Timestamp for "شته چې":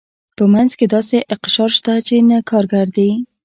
1.77-2.15